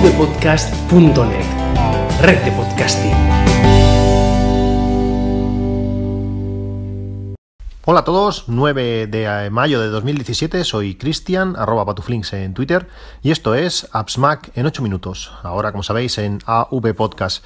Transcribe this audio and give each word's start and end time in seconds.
avpodcast.net, 0.00 1.44
red 2.22 2.38
de 2.42 2.52
podcasting. 2.52 3.12
Hola 7.84 8.00
a 8.00 8.04
todos, 8.04 8.44
9 8.46 9.08
de 9.08 9.50
mayo 9.50 9.78
de 9.78 9.88
2017, 9.88 10.64
soy 10.64 10.94
Cristian, 10.94 11.54
arroba 11.54 11.84
patuflinks 11.84 12.32
en 12.32 12.54
Twitter, 12.54 12.88
y 13.22 13.30
esto 13.30 13.54
es 13.54 13.88
AppsMac 13.92 14.56
en 14.56 14.64
8 14.64 14.82
minutos, 14.82 15.32
ahora 15.42 15.70
como 15.70 15.82
sabéis 15.82 16.16
en 16.16 16.38
AV 16.46 16.94
Podcast. 16.94 17.44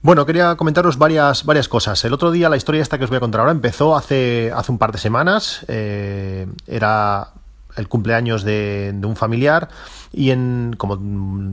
Bueno, 0.00 0.24
quería 0.24 0.54
comentaros 0.54 0.96
varias, 0.96 1.44
varias 1.44 1.68
cosas. 1.68 2.02
El 2.06 2.14
otro 2.14 2.30
día 2.30 2.48
la 2.48 2.56
historia 2.56 2.80
esta 2.80 2.96
que 2.96 3.04
os 3.04 3.10
voy 3.10 3.18
a 3.18 3.20
contar 3.20 3.40
ahora 3.40 3.52
empezó 3.52 3.96
hace, 3.96 4.50
hace 4.54 4.72
un 4.72 4.78
par 4.78 4.92
de 4.92 4.98
semanas. 4.98 5.66
Eh, 5.68 6.46
era 6.66 7.32
el 7.76 7.88
cumpleaños 7.88 8.42
de, 8.42 8.94
un 9.04 9.16
familiar 9.16 9.68
y 10.16 10.30
en 10.30 10.74
como 10.76 10.98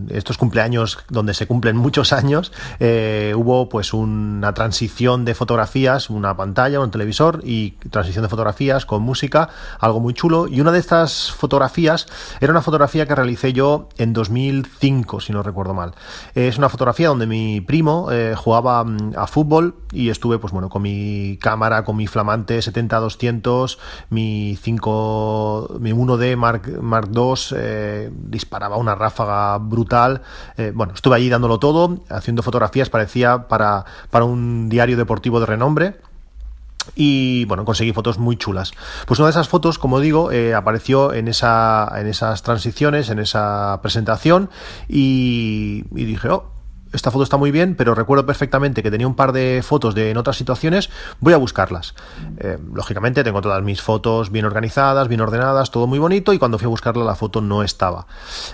estos 0.10 0.38
cumpleaños 0.38 0.98
donde 1.10 1.34
se 1.34 1.46
cumplen 1.46 1.76
muchos 1.78 2.14
años 2.14 2.52
eh, 2.80 3.34
hubo 3.36 3.70
pues 3.70 3.94
una 3.94 4.54
transición 4.54 5.26
de 5.26 5.36
fotografías 5.36 6.10
una 6.10 6.36
pantalla 6.36 6.80
un 6.80 6.90
televisor 6.90 7.42
y 7.44 7.72
transición 7.92 8.24
de 8.24 8.30
fotografías 8.30 8.86
con 8.86 9.04
música 9.04 9.50
algo 9.80 10.00
muy 10.00 10.14
chulo. 10.14 10.48
Y 10.48 10.62
una 10.62 10.72
de 10.72 10.80
estas 10.80 11.32
fotografías 11.32 12.08
era 12.40 12.52
una 12.52 12.62
fotografía 12.62 13.06
que 13.06 13.16
realicé 13.16 13.54
yo 13.54 13.90
en 13.98 14.14
2005 14.14 15.20
si 15.20 15.34
no 15.34 15.44
recuerdo 15.44 15.74
mal. 15.74 15.94
Es 16.36 16.58
una 16.58 16.70
fotografía 16.70 17.10
donde 17.10 17.28
mi 17.28 17.62
primo 17.62 18.10
eh, 18.12 18.36
jugaba 18.36 18.84
mm, 18.84 19.14
a 19.18 19.28
fútbol 19.28 19.76
y 19.92 20.10
estuve 20.10 20.40
pues 20.40 20.54
bueno 20.54 20.70
con 20.70 20.82
mi 20.82 21.38
cámara 21.42 21.84
con 21.84 21.96
mi 21.96 22.08
flamante 22.08 22.62
70 22.62 23.00
200 23.00 23.80
mi 24.10 24.58
5 24.62 25.78
mi 25.80 25.92
1D 25.92 26.36
Mark 26.36 26.82
Mark 26.82 27.10
II 27.14 27.34
eh, 27.56 28.12
disparaba 28.54 28.78
una 28.78 28.94
ráfaga 28.94 29.58
brutal. 29.58 30.22
Eh, 30.58 30.72
bueno, 30.76 30.94
estuve 30.94 31.16
allí 31.16 31.28
dándolo 31.28 31.58
todo, 31.58 31.98
haciendo 32.10 32.44
fotografías, 32.44 32.90
parecía 32.90 33.48
para, 33.48 33.84
para 34.12 34.26
un 34.26 34.70
diario 34.70 34.96
deportivo 34.96 35.40
de 35.40 35.48
renombre 35.48 35.96
y 36.96 37.46
bueno, 37.46 37.66
conseguí 37.66 37.94
fotos 37.94 38.20
muy 38.20 38.36
chulas. 38.36 38.74
Pues 39.08 39.20
una 39.20 39.28
de 39.28 39.32
esas 39.32 39.50
fotos, 39.50 39.80
como 39.80 40.00
digo, 40.00 40.32
eh, 40.32 40.54
apareció 40.54 41.14
en, 41.14 41.28
esa, 41.30 41.92
en 41.96 42.06
esas 42.06 42.44
transiciones, 42.44 43.10
en 43.10 43.18
esa 43.18 43.80
presentación 43.82 44.52
y, 44.88 45.86
y 45.96 46.06
dije, 46.06 46.30
oh, 46.30 46.52
esta 46.94 47.12
foto 47.12 47.24
está 47.24 47.38
muy 47.38 47.52
bien, 47.52 47.76
pero 47.76 47.96
recuerdo 47.96 48.26
perfectamente 48.26 48.84
que 48.84 48.92
tenía 48.92 49.08
un 49.08 49.16
par 49.16 49.34
de 49.34 49.62
fotos 49.64 49.96
de 49.96 50.12
en 50.12 50.18
otras 50.18 50.38
situaciones, 50.38 50.90
voy 51.20 51.34
a 51.34 51.38
buscarlas. 51.38 51.96
Eh, 52.38 52.58
lógicamente 52.74 53.24
tengo 53.24 53.42
todas 53.42 53.62
mis 53.64 53.82
fotos 53.82 54.32
bien 54.32 54.46
organizadas, 54.46 55.08
bien 55.08 55.22
ordenadas, 55.22 55.72
todo 55.72 55.88
muy 55.88 56.00
bonito, 56.00 56.34
y 56.34 56.40
cuando 56.40 56.58
fui 56.58 56.66
a 56.66 56.70
buscarla 56.70 57.04
la 57.04 57.16
foto 57.16 57.42
no 57.42 57.64
estaba. 57.64 58.06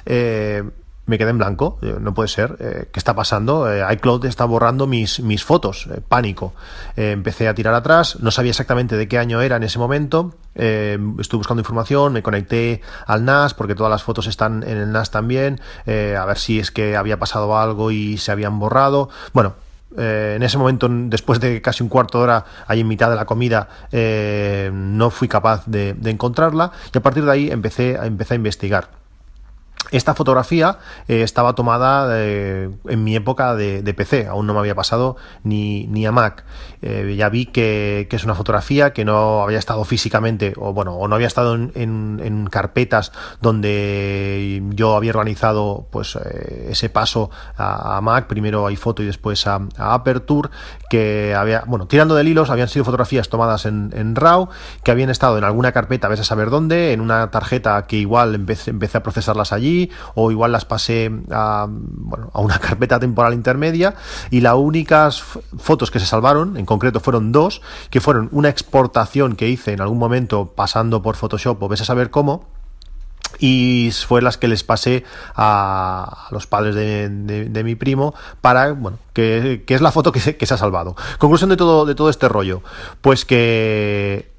Eh, 0.05 0.63
me 1.09 1.17
quedé 1.17 1.31
en 1.31 1.39
blanco, 1.39 1.79
eh, 1.81 1.97
no 1.99 2.13
puede 2.13 2.29
ser, 2.29 2.55
eh, 2.59 2.87
¿qué 2.93 2.99
está 2.99 3.15
pasando? 3.15 3.69
Eh, 3.69 3.83
iCloud 3.93 4.25
está 4.25 4.45
borrando 4.45 4.87
mis, 4.87 5.19
mis 5.19 5.43
fotos, 5.43 5.89
pánico. 6.07 6.53
empecé 6.95 7.47
a 7.47 7.53
tirar 7.53 7.73
atrás, 7.73 8.19
no 8.21 8.31
sabía 8.31 8.51
exactamente 8.51 8.95
de 8.95 9.07
qué 9.07 9.17
año 9.17 9.41
era 9.41 9.57
en 9.57 9.63
ese 9.63 9.79
momento, 9.79 10.35
estuve 10.53 11.37
buscando 11.37 11.61
información, 11.61 12.13
me 12.13 12.21
conecté 12.21 12.81
al 13.07 13.25
NAS 13.25 13.53
porque 13.53 13.73
todas 13.75 13.89
las 13.89 14.03
fotos 14.03 14.27
están 14.27 14.63
en 14.63 14.77
el 14.77 14.91
NAS 14.91 15.09
también, 15.11 15.59
a 15.87 16.25
ver 16.25 16.37
si 16.37 16.59
es 16.59 16.71
que 16.71 16.95
había 16.95 17.17
pasado 17.17 17.57
algo 17.57 17.91
y 17.91 18.17
se 18.17 18.31
habían 18.31 18.59
borrado. 18.59 19.09
Bueno, 19.33 19.55
en 19.97 20.43
ese 20.43 20.57
momento, 20.57 20.87
después 20.89 21.39
de 21.39 21.61
casi 21.61 21.81
un 21.83 21.89
cuarto 21.89 22.19
de 22.19 22.25
hora, 22.25 22.45
ahí 22.67 22.81
en 22.81 22.87
mitad 22.87 23.09
de 23.09 23.15
la 23.15 23.25
comida, 23.25 23.69
no 24.71 25.09
fui 25.09 25.27
capaz 25.27 25.65
de, 25.65 25.93
de, 25.93 26.11
encontrarla 26.11 26.71
y 26.93 26.97
a 26.97 27.01
partir 27.01 27.25
de 27.25 27.31
ahí 27.31 27.49
empecé, 27.49 27.95
empecé 27.95 28.33
a 28.33 28.37
investigar. 28.37 28.98
Esta 29.91 30.13
fotografía 30.13 30.77
eh, 31.07 31.23
estaba 31.23 31.53
tomada 31.53 32.09
eh, 32.19 32.69
en 32.87 33.03
mi 33.03 33.15
época 33.15 33.55
de, 33.55 33.93
PC, 33.93 34.27
aún 34.27 34.45
no 34.45 34.53
me 34.53 34.59
había 34.59 34.75
pasado 34.75 35.17
ni, 35.43 35.87
ni 35.87 36.05
a 36.05 36.11
Mac. 36.11 36.45
Eh, 36.81 37.15
ya 37.17 37.29
vi 37.29 37.47
que, 37.47 38.07
es 38.09 38.23
una 38.23 38.35
fotografía 38.35 38.93
que 38.93 39.03
no 39.03 39.41
había 39.41 39.57
estado 39.57 39.83
físicamente, 39.85 40.53
o 40.57 40.73
bueno, 40.73 40.95
o 40.95 41.07
no 41.07 41.15
había 41.15 41.27
estado 41.27 41.55
en, 41.55 42.47
carpetas 42.51 43.11
donde 43.41 44.63
yo 44.69 44.95
había 44.95 45.11
organizado 45.11 45.87
pues 45.91 46.15
ese 46.15 46.89
paso 46.89 47.29
a, 47.57 47.99
Mac, 48.01 48.27
primero 48.27 48.65
a 48.65 48.69
iPhoto 48.69 49.03
y 49.03 49.05
después 49.05 49.47
a, 49.47 49.61
Aperture, 49.77 50.49
que 50.89 51.33
había, 51.35 51.63
bueno, 51.65 51.87
tirando 51.87 52.15
del 52.15 52.27
hilos, 52.27 52.49
habían 52.49 52.67
sido 52.67 52.85
fotografías 52.85 53.29
tomadas 53.29 53.65
en, 53.65 54.15
RAW, 54.15 54.49
que 54.83 54.91
habían 54.91 55.09
estado 55.09 55.37
en 55.37 55.43
alguna 55.43 55.71
carpeta, 55.71 56.07
a 56.07 56.09
veces 56.09 56.27
a 56.27 56.29
saber 56.29 56.49
dónde, 56.49 56.93
en 56.93 57.01
una 57.01 57.31
tarjeta 57.31 57.85
que 57.87 57.97
igual 57.97 58.35
empecé 58.35 58.97
a 58.97 59.03
procesarlas 59.03 59.51
allí 59.51 59.78
o 60.15 60.31
igual 60.31 60.51
las 60.51 60.65
pasé 60.65 61.11
a, 61.31 61.67
a 62.33 62.39
una 62.39 62.59
carpeta 62.59 62.99
temporal 62.99 63.33
intermedia 63.33 63.95
y 64.29 64.41
las 64.41 64.55
únicas 64.55 65.21
fotos 65.21 65.91
que 65.91 65.99
se 65.99 66.05
salvaron, 66.05 66.57
en 66.57 66.65
concreto 66.65 66.99
fueron 66.99 67.31
dos, 67.31 67.61
que 67.89 68.01
fueron 68.01 68.29
una 68.31 68.49
exportación 68.49 69.35
que 69.35 69.47
hice 69.47 69.73
en 69.73 69.81
algún 69.81 69.97
momento 69.97 70.53
pasando 70.55 71.01
por 71.01 71.15
Photoshop 71.15 71.61
o 71.61 71.67
ves 71.67 71.81
a 71.81 71.85
saber 71.85 72.09
cómo, 72.09 72.47
y 73.37 73.91
fue 74.07 74.21
las 74.21 74.37
que 74.37 74.47
les 74.47 74.63
pasé 74.63 75.03
a, 75.35 76.27
los 76.31 76.47
padres 76.47 76.75
de, 76.75 77.63
mi 77.63 77.75
primo 77.75 78.13
para, 78.41 78.71
bueno, 78.73 78.97
que, 79.13 79.63
es 79.67 79.81
la 79.81 79.91
foto 79.91 80.11
que 80.11 80.19
se, 80.19 80.35
que 80.35 80.45
se, 80.45 80.53
ha 80.53 80.57
salvado. 80.57 80.95
Conclusión 81.19 81.49
de 81.49 81.57
todo, 81.57 81.85
de 81.85 81.95
todo 81.95 82.09
este 82.09 82.27
rollo, 82.27 82.61
pues 83.01 83.25
que 83.25 84.31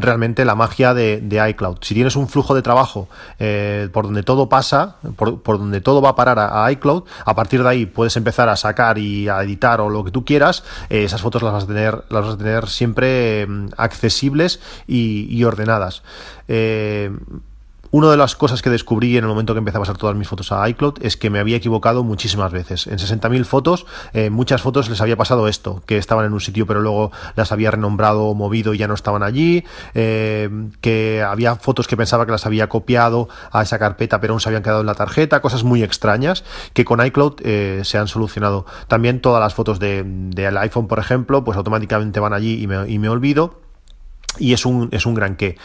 realmente 0.00 0.44
la 0.44 0.54
magia 0.54 0.94
de, 0.94 1.48
iCloud. 1.50 1.78
Si 1.82 1.94
tienes 1.94 2.16
un 2.16 2.28
flujo 2.28 2.54
de 2.54 2.62
trabajo 2.62 3.08
eh, 3.38 3.88
por 3.92 4.04
donde 4.04 4.22
todo 4.22 4.48
pasa, 4.48 4.96
por, 5.16 5.58
donde 5.58 5.80
todo 5.80 6.00
va 6.00 6.10
a 6.10 6.16
parar 6.16 6.38
a, 6.38 6.70
iCloud, 6.72 7.04
a 7.24 7.34
partir 7.34 7.62
de 7.62 7.68
ahí 7.68 7.86
puedes 7.86 8.16
empezar 8.16 8.48
a 8.48 8.56
sacar 8.56 8.98
y 8.98 9.28
a 9.28 9.42
editar 9.42 9.80
o 9.80 9.88
lo 9.88 10.04
que 10.04 10.10
tú 10.10 10.24
quieras, 10.24 10.64
eh, 10.90 11.04
esas 11.04 11.20
fotos 11.20 11.42
las 11.42 11.52
vas 11.52 11.64
a 11.64 11.66
tener, 11.66 12.04
las 12.10 12.24
vas 12.24 12.34
a 12.34 12.38
tener 12.38 12.68
siempre 12.68 13.46
mm, 13.46 13.68
accesibles 13.76 14.60
y, 14.86 15.42
ordenadas. 15.44 16.02
Una 17.90 18.10
de 18.10 18.18
las 18.18 18.36
cosas 18.36 18.60
que 18.60 18.68
descubrí 18.68 19.16
en 19.16 19.24
el 19.24 19.28
momento 19.28 19.54
que 19.54 19.58
empecé 19.58 19.78
a 19.78 19.80
pasar 19.80 19.96
todas 19.96 20.14
mis 20.14 20.28
fotos 20.28 20.52
a 20.52 20.68
iCloud 20.68 20.98
es 21.00 21.16
que 21.16 21.30
me 21.30 21.38
había 21.38 21.56
equivocado 21.56 22.04
muchísimas 22.04 22.52
veces. 22.52 22.86
En 22.86 22.98
60.000 22.98 23.44
fotos, 23.44 23.86
eh, 24.12 24.28
muchas 24.28 24.60
fotos 24.60 24.90
les 24.90 25.00
había 25.00 25.16
pasado 25.16 25.48
esto, 25.48 25.82
que 25.86 25.96
estaban 25.96 26.26
en 26.26 26.34
un 26.34 26.40
sitio 26.40 26.66
pero 26.66 26.80
luego 26.80 27.12
las 27.34 27.50
había 27.50 27.70
renombrado 27.70 28.24
o 28.24 28.34
movido 28.34 28.74
y 28.74 28.78
ya 28.78 28.88
no 28.88 28.94
estaban 28.94 29.22
allí, 29.22 29.64
eh, 29.94 30.50
que 30.82 31.22
había 31.22 31.56
fotos 31.56 31.88
que 31.88 31.96
pensaba 31.96 32.26
que 32.26 32.32
las 32.32 32.44
había 32.44 32.68
copiado 32.68 33.28
a 33.52 33.62
esa 33.62 33.78
carpeta 33.78 34.20
pero 34.20 34.34
aún 34.34 34.40
se 34.40 34.50
habían 34.50 34.62
quedado 34.62 34.80
en 34.82 34.86
la 34.86 34.94
tarjeta, 34.94 35.40
cosas 35.40 35.64
muy 35.64 35.82
extrañas 35.82 36.44
que 36.74 36.84
con 36.84 37.04
iCloud 37.04 37.36
eh, 37.42 37.80
se 37.84 37.96
han 37.96 38.08
solucionado. 38.08 38.66
También 38.88 39.22
todas 39.22 39.40
las 39.40 39.54
fotos 39.54 39.78
del 39.78 40.30
de, 40.30 40.46
iPhone, 40.58 40.88
por 40.88 40.98
ejemplo, 40.98 41.42
pues 41.42 41.56
automáticamente 41.56 42.20
van 42.20 42.34
allí 42.34 42.62
y 42.62 42.66
me, 42.66 42.86
y 42.86 42.98
me 42.98 43.08
olvido 43.08 43.67
y 44.38 44.52
es 44.52 44.66
un, 44.66 44.88
es 44.92 45.06
un 45.06 45.14
gran 45.14 45.36
qué. 45.36 45.56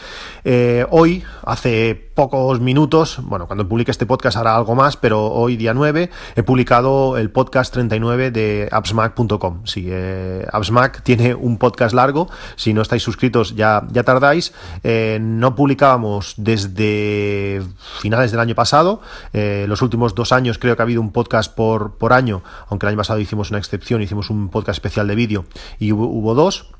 Eh, 0.44 0.86
hoy, 0.90 1.22
hace 1.44 1.94
pocos 1.94 2.60
minutos, 2.60 3.18
bueno, 3.22 3.46
cuando 3.46 3.68
publique 3.68 3.90
este 3.90 4.06
podcast 4.06 4.36
hará 4.36 4.56
algo 4.56 4.74
más, 4.74 4.96
pero 4.96 5.26
hoy, 5.26 5.56
día 5.56 5.74
9, 5.74 6.10
he 6.36 6.42
publicado 6.42 7.16
el 7.16 7.30
podcast 7.30 7.72
39 7.72 8.30
de 8.30 8.68
appsmac.com. 8.70 9.66
Sí, 9.66 9.86
eh, 9.88 10.46
AppsMac 10.52 11.02
tiene 11.02 11.34
un 11.34 11.58
podcast 11.58 11.94
largo, 11.94 12.28
si 12.56 12.72
no 12.72 12.82
estáis 12.82 13.02
suscritos 13.02 13.54
ya, 13.56 13.86
ya 13.90 14.02
tardáis. 14.02 14.52
Eh, 14.82 15.18
no 15.20 15.54
publicábamos 15.54 16.34
desde 16.36 17.62
finales 18.00 18.30
del 18.30 18.40
año 18.40 18.54
pasado, 18.54 19.00
eh, 19.32 19.66
los 19.68 19.82
últimos 19.82 20.14
dos 20.14 20.32
años 20.32 20.58
creo 20.58 20.76
que 20.76 20.82
ha 20.82 20.84
habido 20.84 21.00
un 21.00 21.12
podcast 21.12 21.54
por, 21.54 21.96
por 21.96 22.12
año, 22.12 22.42
aunque 22.68 22.86
el 22.86 22.90
año 22.90 22.98
pasado 22.98 23.20
hicimos 23.20 23.50
una 23.50 23.58
excepción, 23.58 24.02
hicimos 24.02 24.30
un 24.30 24.48
podcast 24.48 24.76
especial 24.76 25.08
de 25.08 25.14
vídeo 25.14 25.44
y 25.78 25.92
hubo 25.92 26.34
dos. 26.34 26.74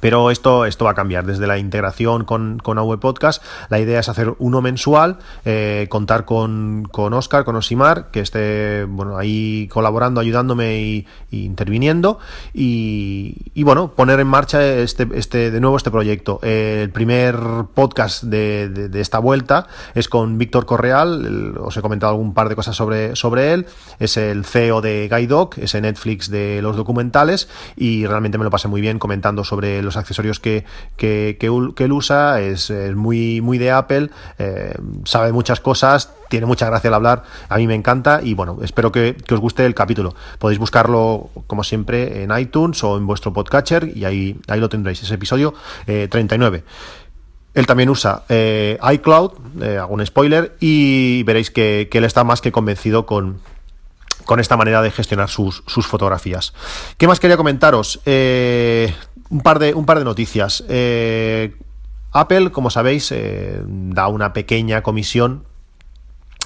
Pero 0.00 0.30
esto, 0.30 0.64
esto 0.64 0.84
va 0.84 0.92
a 0.92 0.94
cambiar 0.94 1.26
desde 1.26 1.46
la 1.46 1.58
integración 1.58 2.24
con, 2.24 2.58
con 2.58 2.78
AV 2.78 2.98
Podcast. 3.00 3.42
La 3.68 3.80
idea 3.80 4.00
es 4.00 4.08
hacer 4.08 4.34
uno 4.38 4.62
mensual, 4.62 5.18
eh, 5.44 5.86
contar 5.90 6.24
con, 6.24 6.88
con 6.90 7.12
Oscar, 7.12 7.44
con 7.44 7.56
Osimar, 7.56 8.10
que 8.10 8.20
esté 8.20 8.84
bueno, 8.84 9.18
ahí 9.18 9.68
colaborando, 9.68 10.20
ayudándome 10.20 10.80
y, 10.80 11.06
interviniendo. 11.30 12.18
Y, 12.54 13.62
bueno, 13.62 13.92
poner 13.94 14.20
en 14.20 14.26
marcha 14.26 14.64
este, 14.64 15.08
este, 15.14 15.50
de 15.50 15.60
nuevo 15.60 15.76
este 15.76 15.90
proyecto. 15.90 16.40
el 16.42 16.90
primer 16.90 17.36
podcast 17.74 18.24
de, 18.24 18.68
de, 18.68 19.00
esta 19.00 19.18
vuelta 19.18 19.66
es 19.94 20.08
con 20.08 20.38
Víctor 20.38 20.66
Correal. 20.66 21.56
os 21.58 21.76
he 21.76 21.82
comentado 21.82 22.12
algún 22.12 22.34
par 22.34 22.48
de 22.48 22.56
cosas 22.56 22.76
sobre, 22.76 23.16
sobre 23.16 23.52
él. 23.52 23.66
Es 23.98 24.16
el 24.16 24.44
CEO 24.44 24.80
de 24.80 25.08
Guidoc, 25.10 25.58
ese 25.58 25.80
Netflix 25.80 26.30
de 26.30 26.60
los 26.62 26.76
documentales. 26.76 27.48
Y 27.76 28.06
realmente 28.06 28.38
me 28.38 28.44
lo 28.44 28.50
pasé 28.50 28.68
muy 28.68 28.80
bien 28.80 28.98
comentando 28.98 29.44
sobre 29.44 29.79
los 29.82 29.96
accesorios 29.96 30.40
que, 30.40 30.64
que, 30.96 31.36
él 31.40 31.92
usa, 31.92 32.40
es, 32.40 32.72
muy, 32.94 33.40
muy 33.40 33.58
de 33.58 33.70
Apple, 33.70 34.10
eh, 34.38 34.74
sabe 35.04 35.32
muchas 35.32 35.60
cosas, 35.60 36.12
tiene 36.30 36.46
mucha 36.46 36.66
gracia 36.66 36.88
al 36.88 36.94
hablar, 36.94 37.24
a 37.48 37.56
mí 37.58 37.66
me 37.66 37.74
encanta 37.74 38.20
y 38.22 38.34
bueno, 38.34 38.58
espero 38.62 38.92
que, 38.92 39.16
os 39.30 39.40
guste 39.40 39.66
el 39.66 39.74
capítulo. 39.74 40.14
Podéis 40.38 40.58
buscarlo 40.58 41.30
como 41.46 41.64
siempre 41.64 42.22
en 42.22 42.36
iTunes 42.38 42.82
o 42.84 42.96
en 42.96 43.06
vuestro 43.06 43.32
podcatcher 43.32 43.90
y 43.94 44.04
ahí, 44.04 44.40
ahí 44.48 44.60
lo 44.60 44.68
tendréis, 44.68 45.02
ese 45.02 45.14
episodio 45.14 45.54
39. 45.86 46.58
Eh, 46.58 46.62
Él 47.54 47.66
también 47.66 47.90
usa 47.90 48.22
eh, 48.28 48.78
iCloud, 48.92 49.32
eh, 49.60 49.80
un 49.88 50.06
spoiler, 50.06 50.56
y 50.60 51.24
veréis 51.24 51.50
que, 51.50 51.88
él 51.92 52.04
está 52.04 52.22
más 52.24 52.40
que 52.40 52.52
convencido 52.52 53.06
con, 53.06 53.40
con 54.24 54.40
esta 54.40 54.56
manera 54.56 54.82
de 54.82 54.90
gestionar 54.90 55.28
sus, 55.28 55.62
fotografías. 55.66 56.52
¿Qué 56.96 57.06
más 57.06 57.20
quería 57.20 57.36
comentaros? 57.36 58.00
Eh, 58.06 58.94
un, 59.30 59.40
par 59.40 59.58
de, 59.58 59.74
un 59.74 59.86
par 59.86 59.98
de 59.98 60.04
noticias. 60.04 60.64
Apple, 62.12 62.50
como 62.50 62.70
sabéis, 62.70 63.14
da 63.64 64.08
una 64.08 64.32
pequeña 64.32 64.82
comisión 64.82 65.44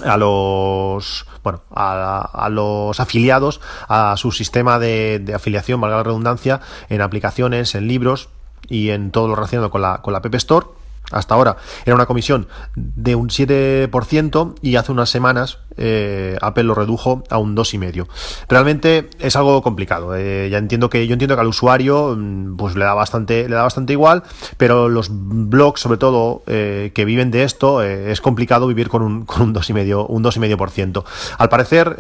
a 0.03 0.17
los 0.17 1.27
bueno 1.45 1.63
a, 1.73 2.49
los 2.51 2.99
afiliados 2.99 3.61
a 3.89 4.17
su 4.17 4.33
sistema 4.33 4.81
de, 4.81 5.21
de, 5.21 5.35
afiliación 5.35 5.81
valga 5.81 5.99
la 5.99 6.03
redundancia 6.03 6.61
en 6.89 7.01
aplicaciones 7.01 7.77
en 7.77 7.87
libros 7.87 8.29
y 8.69 8.91
en 8.91 9.13
todo 9.13 9.29
lo 9.29 9.37
relacionado 9.37 9.71
con 9.71 9.83
la 9.83 10.03
con 10.03 10.13
la 10.13 10.19
App 10.19 10.35
Store 10.35 10.67
hasta 11.11 11.35
ahora 11.35 11.57
era 11.85 11.95
una 11.95 12.07
comisión 12.07 12.49
de 12.75 13.15
un 13.15 13.29
7% 13.29 14.55
y 14.63 14.77
hace 14.77 14.93
unas 14.93 15.11
semanas 15.11 15.59
eh, 15.77 16.37
Apple 16.41 16.65
lo 16.65 16.75
redujo 16.75 17.25
a 17.31 17.39
un 17.39 17.57
2,5%. 17.57 18.07
Realmente 18.49 19.11
es 19.19 19.37
algo 19.37 19.63
complicado. 19.63 20.17
Eh, 20.17 20.49
ya 20.51 20.59
entiendo 20.59 20.89
que 20.89 21.07
yo 21.07 21.13
entiendo 21.13 21.35
que 21.35 21.41
al 21.41 21.49
usuario 21.49 22.15
mm, 22.17 22.57
pues 22.57 22.77
le 22.77 22.85
da 22.85 22.95
bastante 22.95 23.49
le 23.49 23.55
da 23.55 23.63
bastante 23.63 23.93
igual, 23.93 24.23
pero 24.57 24.89
los 24.89 25.09
blogs 25.11 25.81
sobre 25.81 25.99
todo 25.99 26.43
eh, 26.47 26.93
que 26.95 27.05
viven 27.05 27.31
de 27.31 27.45
esto 27.45 27.83
es 27.83 28.21
complicado 28.21 28.67
vivir 28.67 28.89
con 28.89 29.03
un 29.03 29.25
con 29.25 29.43
un 29.43 29.55
2,5 29.55 30.07
un 30.09 30.25
2,5%. 30.25 31.05
Al 31.39 31.49
parecer 31.49 31.97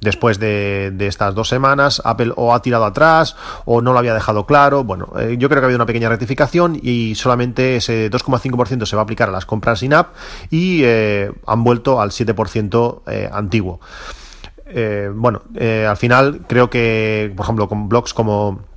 después 0.00 0.38
de, 0.38 0.94
estas 1.00 1.34
dos 1.34 1.48
semanas, 1.48 2.00
Apple 2.04 2.32
o 2.36 2.54
ha 2.54 2.62
tirado 2.62 2.84
atrás 2.84 3.36
o 3.64 3.82
no 3.82 3.92
lo 3.92 3.98
había 3.98 4.14
dejado 4.14 4.46
claro. 4.46 4.84
Bueno, 4.84 5.12
eh, 5.18 5.36
yo 5.38 5.48
creo 5.48 5.60
que 5.60 5.64
ha 5.64 5.66
habido 5.66 5.78
una 5.78 5.86
pequeña 5.86 6.08
rectificación 6.08 6.78
y 6.80 7.14
solamente 7.14 7.76
ese 7.76 8.10
2,5% 8.10 8.86
se 8.86 8.96
va 8.96 9.02
a 9.02 9.04
aplicar 9.04 9.28
a 9.28 9.32
las 9.32 9.46
compras 9.46 9.80
sin 9.80 9.94
app 9.94 10.14
y 10.50 10.82
eh, 10.84 11.32
han 11.46 11.64
vuelto 11.64 12.00
al 12.00 12.10
7% 12.10 13.02
eh, 13.06 13.28
antiguo. 13.32 13.80
bueno, 15.14 15.42
al 15.88 15.96
final 15.96 16.42
creo 16.48 16.68
que, 16.68 17.32
por 17.36 17.44
ejemplo, 17.44 17.68
con 17.68 17.88
blogs 17.88 18.12
como 18.12 18.73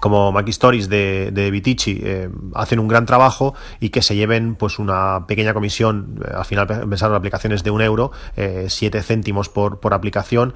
como 0.00 0.32
Mac 0.32 0.48
Stories 0.48 0.88
de, 0.88 1.30
de 1.32 1.50
Vitici 1.50 2.00
eh, 2.02 2.28
hacen 2.54 2.78
un 2.78 2.88
gran 2.88 3.06
trabajo 3.06 3.54
y 3.80 3.88
que 3.90 4.02
se 4.02 4.14
lleven 4.14 4.54
pues 4.54 4.78
una 4.78 5.26
pequeña 5.26 5.54
comisión, 5.54 6.20
eh, 6.24 6.32
al 6.36 6.44
final 6.44 6.66
pensaron 6.66 7.16
aplicaciones 7.16 7.64
de 7.64 7.70
un 7.70 7.80
euro, 7.80 8.12
eh, 8.36 8.66
siete 8.68 9.02
céntimos 9.02 9.48
por, 9.48 9.80
por 9.80 9.94
aplicación, 9.94 10.54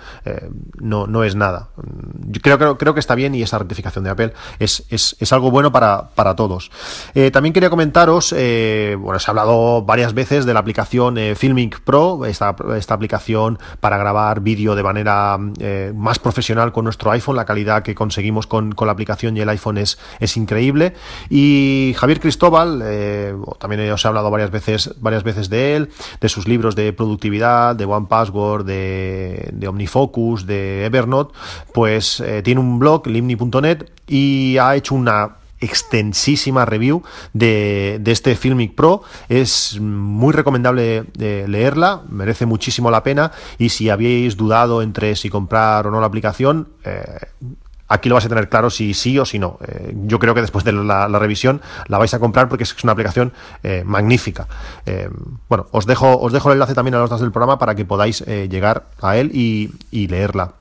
no, 0.78 1.06
no 1.06 1.24
es 1.24 1.34
nada. 1.34 1.70
Yo 2.26 2.40
creo, 2.40 2.58
creo, 2.58 2.78
creo 2.78 2.94
que 2.94 3.00
está 3.00 3.14
bien 3.14 3.34
y 3.34 3.42
esa 3.42 3.58
rectificación 3.58 4.04
de 4.04 4.10
Apple 4.10 4.32
es, 4.58 4.84
es, 4.90 5.16
es 5.18 5.32
algo 5.32 5.50
bueno 5.50 5.72
para, 5.72 6.10
para 6.14 6.36
todos. 6.36 6.70
también 7.32 7.52
quería 7.52 7.70
comentaros, 7.70 8.32
bueno, 8.32 9.18
se 9.18 9.30
ha 9.30 9.32
hablado 9.32 9.82
varias 9.82 10.14
veces 10.14 10.44
de 10.46 10.54
la 10.54 10.60
aplicación 10.60 11.16
Filmic 11.36 11.80
Pro, 11.80 12.24
esta, 12.26 12.54
esta 12.76 12.94
aplicación 12.94 13.58
para 13.80 13.96
grabar 13.98 14.40
vídeo 14.40 14.74
de 14.74 14.82
manera 14.82 15.38
más 15.94 16.18
profesional 16.18 16.72
con 16.72 16.84
nuestro 16.84 17.10
iPhone, 17.10 17.36
la 17.36 17.44
calidad 17.44 17.82
que 17.82 17.94
conseguimos 17.94 18.46
con, 18.46 18.72
con 18.72 18.86
la 18.86 18.92
aplicación 18.92 19.21
y 19.22 19.40
el 19.40 19.48
iPhone 19.48 19.78
es, 19.78 19.98
es 20.20 20.36
increíble. 20.36 20.94
Y 21.30 21.94
Javier 21.96 22.20
Cristóbal, 22.20 22.82
eh, 22.84 23.34
también 23.58 23.90
os 23.90 24.04
he 24.04 24.08
hablado 24.08 24.30
varias 24.30 24.50
veces, 24.50 24.94
varias 24.98 25.22
veces 25.22 25.48
de 25.48 25.76
él, 25.76 25.90
de 26.20 26.28
sus 26.28 26.48
libros 26.48 26.74
de 26.74 26.92
productividad, 26.92 27.76
de 27.76 27.84
One 27.84 28.06
Password, 28.08 28.64
de, 28.64 29.66
Omnifocus, 29.66 30.46
de 30.46 30.84
Evernote, 30.86 31.34
pues 31.72 32.20
eh, 32.20 32.42
tiene 32.42 32.60
un 32.60 32.78
blog, 32.78 33.06
limni.net, 33.06 33.90
y 34.06 34.58
ha 34.58 34.74
hecho 34.74 34.94
una 34.94 35.36
extensísima 35.62 36.64
review 36.64 37.02
de, 37.32 37.98
de, 38.00 38.12
este 38.12 38.34
Filmic 38.34 38.74
Pro. 38.74 39.02
Es 39.28 39.78
muy 39.80 40.32
recomendable 40.32 41.04
de 41.14 41.46
leerla, 41.48 42.02
merece 42.08 42.46
muchísimo 42.46 42.90
la 42.90 43.02
pena. 43.02 43.32
Y 43.58 43.70
si 43.70 43.88
habéis 43.88 44.36
dudado 44.36 44.82
entre 44.82 45.16
si 45.16 45.30
comprar 45.30 45.86
o 45.86 45.90
no 45.90 46.00
la 46.00 46.06
aplicación, 46.06 46.68
eh, 46.84 47.26
Aquí 47.92 48.08
lo 48.08 48.14
vais 48.14 48.24
a 48.24 48.28
tener 48.30 48.48
claro 48.48 48.70
si 48.70 48.94
sí 48.94 49.18
o 49.18 49.26
si 49.26 49.38
no. 49.38 49.58
Eh, 49.68 49.94
yo 50.06 50.18
creo 50.18 50.34
que 50.34 50.40
después 50.40 50.64
de 50.64 50.72
la, 50.72 51.08
revisión 51.08 51.60
la 51.88 51.98
vais 51.98 52.14
a 52.14 52.18
comprar 52.18 52.48
porque 52.48 52.64
es 52.64 52.84
una 52.84 52.92
aplicación 52.94 53.34
eh, 53.62 53.82
magnífica. 53.84 54.48
Eh, 54.86 55.10
bueno, 55.46 55.66
os 55.72 55.84
dejo, 55.84 56.18
os 56.18 56.32
dejo 56.32 56.48
el 56.48 56.54
enlace 56.54 56.74
también 56.74 56.94
a 56.94 57.00
los 57.00 57.10
datos 57.10 57.20
del 57.20 57.32
programa 57.32 57.58
para 57.58 57.74
que 57.74 57.84
podáis 57.84 58.24
llegar 58.26 58.86
a 59.02 59.18
él 59.18 59.30
y, 59.34 59.68
leerla. 60.08 60.54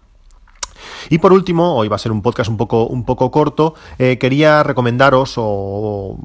Y 1.10 1.18
por 1.18 1.34
último, 1.34 1.76
hoy 1.76 1.88
va 1.88 1.96
a 1.96 2.00
ser 2.00 2.12
un 2.12 2.22
podcast 2.22 2.50
un 2.50 2.58
poco, 2.58 2.88
un 2.88 3.06
poco 3.06 3.32
corto, 3.32 3.76
quería 3.98 4.64
recomendaros 4.64 5.34
o 5.38 6.18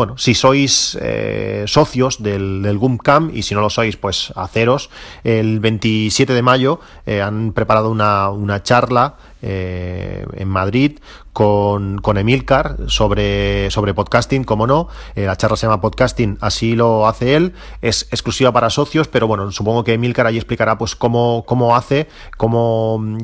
bueno, 0.00 0.16
si 0.16 0.32
sois 0.32 0.96
eh, 1.02 1.64
socios 1.66 2.22
del, 2.22 2.62
del 2.62 2.78
GUMCAM 2.78 3.32
y 3.34 3.42
si 3.42 3.54
no 3.54 3.60
lo 3.60 3.68
sois, 3.68 3.98
pues 3.98 4.32
haceros. 4.34 4.88
El 5.24 5.60
27 5.60 6.32
de 6.32 6.40
mayo 6.40 6.80
eh, 7.04 7.20
han 7.20 7.52
preparado 7.52 7.90
una, 7.90 8.30
una 8.30 8.62
charla 8.62 9.16
eh, 9.42 10.24
en 10.32 10.48
Madrid 10.48 11.00
con, 11.34 11.98
con 11.98 12.16
Emilcar 12.16 12.78
sobre, 12.86 13.70
sobre 13.70 13.92
podcasting, 13.92 14.44
como 14.44 14.66
no. 14.66 14.88
la 15.16 15.36
charla 15.36 15.58
se 15.58 15.66
llama 15.66 15.82
Podcasting, 15.82 16.38
así 16.40 16.76
lo 16.76 17.06
hace 17.06 17.36
él. 17.36 17.52
Es 17.82 18.04
exclusiva 18.04 18.52
para 18.52 18.70
socios, 18.70 19.06
pero 19.06 19.26
bueno, 19.26 19.52
supongo 19.52 19.84
que 19.84 19.92
Emilcar 19.92 20.26
allí 20.26 20.38
explicará 20.38 20.78
pues 20.78 20.96
cómo, 20.96 21.44
cómo 21.46 21.76
hace, 21.76 22.08
cómo 22.38 23.18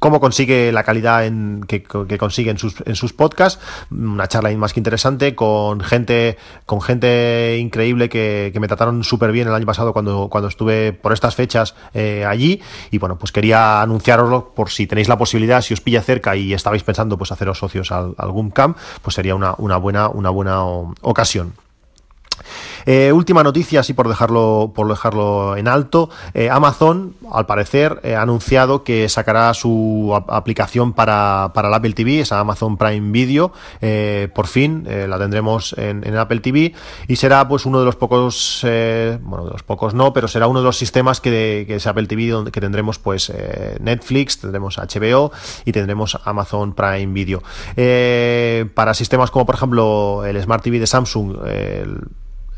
cómo 0.00 0.18
consigue 0.18 0.72
la 0.72 0.82
calidad 0.82 1.24
en, 1.24 1.64
que, 1.68 1.84
consigue 1.84 2.50
en 2.50 2.58
sus, 2.58 2.74
en 2.84 2.96
sus 2.96 3.12
podcasts. 3.12 3.62
Una 3.92 4.26
charla 4.26 4.50
más 4.56 4.72
que 4.72 4.80
interesante 4.80 5.36
con 5.36 5.80
gente, 5.80 6.36
con 6.66 6.80
gente 6.80 7.58
increíble 7.60 8.08
que, 8.08 8.52
me 8.60 8.66
trataron 8.66 9.04
súper 9.04 9.30
bien 9.30 9.46
el 9.46 9.54
año 9.54 9.66
pasado 9.66 9.92
cuando, 9.92 10.28
cuando 10.28 10.48
estuve 10.48 10.92
por 10.92 11.12
estas 11.12 11.36
fechas 11.36 11.76
eh, 11.94 12.24
allí. 12.26 12.60
Y 12.90 12.98
bueno, 12.98 13.16
pues 13.16 13.30
quería 13.30 13.80
anunciaroslo 13.82 14.52
por 14.54 14.70
si 14.70 14.86
tenéis 14.86 15.08
la 15.08 15.16
posibilidad, 15.18 15.60
si 15.60 15.74
os 15.74 15.80
pilla 15.80 16.02
cerca 16.02 16.34
y 16.34 16.52
estabais 16.52 16.82
pensando 16.82 17.16
pues 17.16 17.30
haceros 17.30 17.58
socios 17.58 17.92
al, 17.92 18.14
al 18.18 18.30
Camp, 18.52 18.76
pues 19.02 19.14
sería 19.14 19.34
una, 19.34 19.54
una 19.58 19.76
buena, 19.76 20.08
una 20.08 20.30
buena 20.30 20.62
ocasión. 20.62 21.52
Eh, 22.86 23.12
última 23.12 23.42
noticia, 23.42 23.80
así 23.80 23.92
por 23.92 24.08
dejarlo, 24.08 24.72
por 24.74 24.88
dejarlo 24.88 25.56
en 25.56 25.68
alto. 25.68 26.10
Eh, 26.34 26.50
Amazon, 26.50 27.14
al 27.30 27.46
parecer, 27.46 28.00
eh, 28.02 28.14
ha 28.14 28.22
anunciado 28.22 28.84
que 28.84 29.08
sacará 29.08 29.52
su 29.54 30.12
aplicación 30.28 30.92
para, 30.92 31.52
para 31.54 31.68
el 31.68 31.74
Apple 31.74 31.92
TV, 31.92 32.20
esa 32.20 32.40
Amazon 32.40 32.76
Prime 32.76 33.10
Video. 33.12 33.52
por 34.34 34.46
fin 34.46 34.86
la 34.86 35.18
tendremos 35.18 35.74
en, 35.78 36.06
en, 36.06 36.16
Apple 36.16 36.40
TV 36.40 36.74
y 37.08 37.16
será 37.16 37.46
pues 37.48 37.66
uno 37.66 37.80
de 37.80 37.84
los 37.84 37.96
pocos, 37.96 38.60
bueno, 38.62 39.44
de 39.44 39.50
los 39.50 39.62
pocos 39.62 39.94
no, 39.94 40.12
pero 40.12 40.28
será 40.28 40.46
uno 40.46 40.60
de 40.60 40.66
los 40.66 40.76
sistemas 40.76 41.20
que, 41.20 41.64
que 41.66 41.76
es 41.76 41.86
Apple 41.86 42.06
TV 42.06 42.28
donde 42.28 42.50
que 42.50 42.60
tendremos 42.60 42.98
pues 42.98 43.32
Netflix, 43.80 44.38
tendremos 44.38 44.78
HBO 44.78 45.32
y 45.64 45.72
tendremos 45.72 46.18
Amazon 46.24 46.74
Prime 46.74 47.12
Video. 47.12 47.42
para 48.74 48.94
sistemas 48.94 49.30
como 49.30 49.46
por 49.46 49.54
ejemplo 49.54 50.24
el 50.24 50.40
Smart 50.42 50.62
TV 50.62 50.78
de 50.78 50.86
Samsung, 50.86 51.46
el 51.46 52.00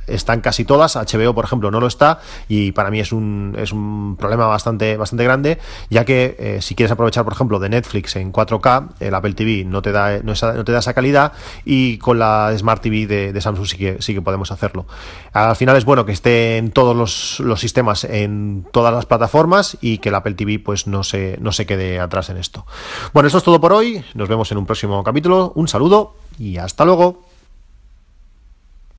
están 0.06 0.40
casi 0.40 0.64
todas, 0.64 0.96
HBO 0.96 1.34
por 1.34 1.44
ejemplo 1.44 1.70
no 1.70 1.80
lo 1.80 1.86
está 1.86 2.20
y 2.48 2.72
para 2.72 2.90
mí 2.90 3.00
es 3.00 3.12
un, 3.12 3.54
es 3.58 3.72
un 3.72 4.16
problema 4.18 4.46
bastante, 4.46 4.96
bastante 4.96 5.24
grande 5.24 5.58
ya 5.90 6.04
que 6.04 6.36
eh, 6.38 6.58
si 6.60 6.74
quieres 6.74 6.92
aprovechar 6.92 7.24
por 7.24 7.32
ejemplo 7.32 7.58
de 7.58 7.68
Netflix 7.68 8.16
en 8.16 8.32
4K 8.32 8.88
el 9.00 9.14
Apple 9.14 9.34
TV 9.34 9.64
no 9.64 9.82
te 9.82 9.92
da, 9.92 10.18
no, 10.22 10.34
te 10.34 10.72
da 10.72 10.78
esa 10.78 10.94
calidad 10.94 11.32
y 11.64 11.98
con 11.98 12.18
la 12.18 12.52
Smart 12.56 12.82
TV 12.82 13.06
de, 13.06 13.40
Samsung 13.40 13.66
sí 13.66 13.76
que, 13.76 13.96
sí 14.00 14.14
que 14.14 14.22
podemos 14.22 14.52
hacerlo. 14.52 14.86
Al 15.32 15.56
final 15.56 15.76
es 15.76 15.84
bueno 15.84 16.06
que 16.06 16.12
esté 16.12 16.58
en 16.58 16.70
todos 16.70 16.96
los, 16.96 17.40
los, 17.40 17.60
sistemas 17.60 18.04
en 18.04 18.66
todas 18.72 18.94
las 18.94 19.06
plataformas 19.06 19.76
y 19.80 19.98
que 19.98 20.10
el 20.10 20.14
Apple 20.14 20.34
TV 20.34 20.58
pues 20.58 20.86
no 20.86 21.02
se, 21.02 21.36
no 21.40 21.52
se 21.52 21.66
quede 21.66 22.00
atrás 22.00 22.30
en 22.30 22.36
esto. 22.36 22.66
Bueno, 23.12 23.26
esto 23.26 23.38
es 23.38 23.44
todo 23.44 23.60
por 23.60 23.72
hoy, 23.72 24.04
nos 24.14 24.28
vemos 24.28 24.50
en 24.52 24.58
un 24.58 24.66
próximo 24.66 25.02
capítulo, 25.02 25.52
un 25.54 25.68
saludo 25.68 26.14
y 26.38 26.58
hasta 26.58 26.84
luego. 26.84 27.31